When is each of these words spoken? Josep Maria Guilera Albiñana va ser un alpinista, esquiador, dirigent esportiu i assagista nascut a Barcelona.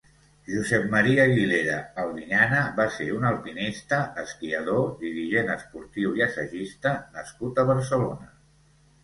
Josep 0.51 0.85
Maria 0.93 1.25
Guilera 1.31 1.75
Albiñana 2.03 2.61
va 2.79 2.87
ser 2.95 3.09
un 3.17 3.27
alpinista, 3.33 3.99
esquiador, 4.25 4.89
dirigent 5.05 5.53
esportiu 5.59 6.17
i 6.23 6.27
assagista 6.29 6.97
nascut 7.21 7.63
a 7.63 7.69
Barcelona. 7.71 8.35